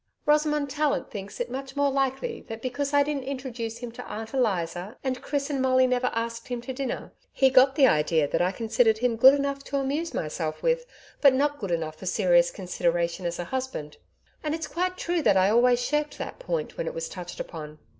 [0.25, 4.33] Rosamond Tallant thinks it much more likely that because I didn't introduce him to Aunt
[4.33, 8.41] Eliza, and Chris and Molly never asked him to dinner, he got the idea that
[8.41, 10.87] I considered him good enough to amuse myself with,
[11.21, 13.97] but not good enough for serious consideration as a husband.
[14.43, 17.77] And it's quite true that I always shirked that point when it was touched upon.